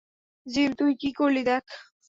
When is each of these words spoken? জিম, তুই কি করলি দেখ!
জিম, 0.45 0.69
তুই 0.79 0.91
কি 1.01 1.09
করলি 1.13 1.41
দেখ! 1.45 1.63